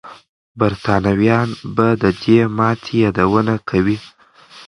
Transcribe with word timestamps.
برتانويان 0.59 1.49
به 1.75 1.87
د 2.01 2.03
دې 2.21 2.39
ماتې 2.57 2.95
یادونه 3.05 3.53
کوي. 3.69 3.97